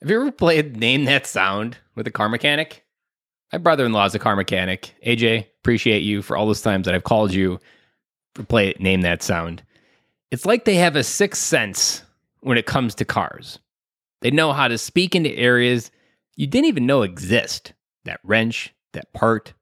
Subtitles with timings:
[0.00, 2.84] Have you ever played Name That Sound with a car mechanic?
[3.52, 4.94] My brother in law is a car mechanic.
[5.04, 7.58] AJ, appreciate you for all those times that I've called you
[8.36, 9.64] for play Name That Sound.
[10.30, 12.04] It's like they have a sixth sense
[12.42, 13.58] when it comes to cars.
[14.20, 15.90] They know how to speak into areas
[16.36, 17.72] you didn't even know exist.
[18.04, 19.52] That wrench, that part,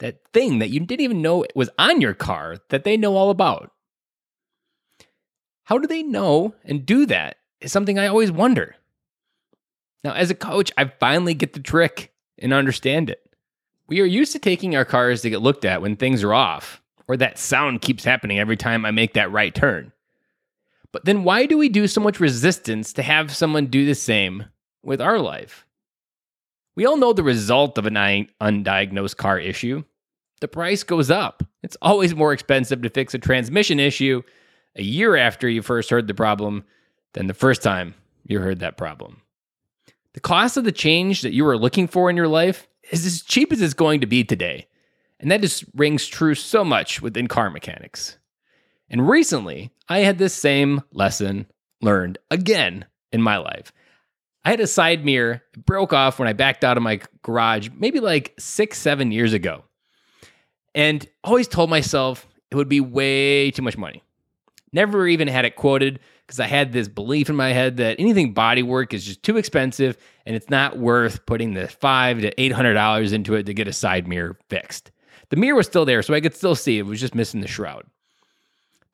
[0.00, 3.30] that thing that you didn't even know was on your car that they know all
[3.30, 3.70] about.
[5.62, 8.74] How do they know and do that is something I always wonder.
[10.04, 13.20] Now, as a coach, I finally get the trick and understand it.
[13.88, 16.82] We are used to taking our cars to get looked at when things are off,
[17.08, 19.92] or that sound keeps happening every time I make that right turn.
[20.92, 24.46] But then why do we do so much resistance to have someone do the same
[24.82, 25.66] with our life?
[26.76, 29.84] We all know the result of an undiagnosed car issue.
[30.40, 31.42] The price goes up.
[31.62, 34.22] It's always more expensive to fix a transmission issue
[34.76, 36.64] a year after you first heard the problem
[37.14, 37.94] than the first time
[38.24, 39.22] you heard that problem.
[40.14, 43.22] The cost of the change that you are looking for in your life is as
[43.22, 44.66] cheap as it's going to be today.
[45.20, 48.18] And that just rings true so much within car mechanics.
[48.88, 51.46] And recently, I had this same lesson
[51.80, 53.72] learned again in my life.
[54.44, 58.00] I had a side mirror, broke off when I backed out of my garage maybe
[58.00, 59.64] like six, seven years ago.
[60.74, 64.02] And always told myself it would be way too much money.
[64.72, 68.34] Never even had it quoted because I had this belief in my head that anything
[68.34, 72.74] bodywork is just too expensive and it's not worth putting the five to eight hundred
[72.74, 74.90] dollars into it to get a side mirror fixed.
[75.30, 77.48] The mirror was still there, so I could still see it was just missing the
[77.48, 77.84] shroud.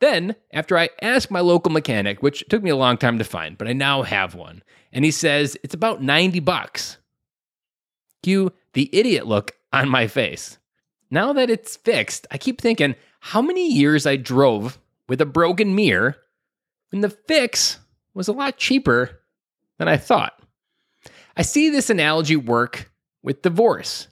[0.01, 3.57] Then, after I asked my local mechanic, which took me a long time to find,
[3.57, 6.99] but I now have one, and he says it's about 90 bucks.
[8.23, 10.59] Cue the idiot look on my face.
[11.11, 14.79] Now that it's fixed, I keep thinking how many years I drove
[15.09, 16.17] with a broken mirror
[16.91, 17.79] when the fix
[18.15, 19.21] was a lot cheaper
[19.79, 20.41] than I thought.
[21.37, 22.91] I see this analogy work
[23.23, 24.09] with divorce,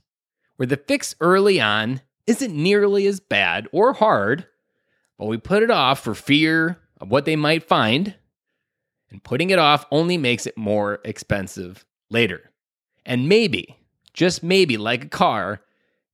[0.56, 4.46] where the fix early on isn't nearly as bad or hard,
[5.18, 8.14] but we put it off for fear of what they might find,
[9.10, 12.50] and putting it off only makes it more expensive later.
[13.04, 13.76] And maybe,
[14.14, 15.60] just maybe, like a car,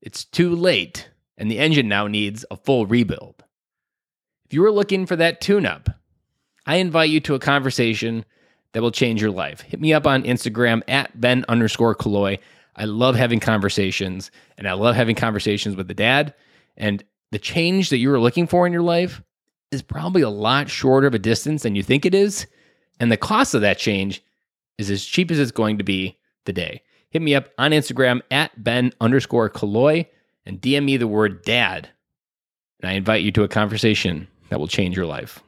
[0.00, 3.44] it's too late and the engine now needs a full rebuild.
[4.48, 5.90] If you are looking for that tune up,
[6.64, 8.24] I invite you to a conversation
[8.72, 9.60] that will change your life.
[9.60, 12.38] Hit me up on Instagram at Ben underscore Killoy.
[12.74, 16.32] I love having conversations and I love having conversations with the dad.
[16.78, 19.20] And the change that you are looking for in your life
[19.70, 22.46] is probably a lot shorter of a distance than you think it is.
[22.98, 24.22] And the cost of that change
[24.78, 26.16] is as cheap as it's going to be
[26.46, 26.80] today.
[27.10, 30.06] Hit me up on Instagram at Ben underscore Killoy
[30.46, 31.90] and DM me the word dad.
[32.80, 35.40] And I invite you to a conversation that will change your life.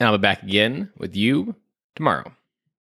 [0.00, 1.54] And I'll be back again with you
[1.94, 2.32] tomorrow.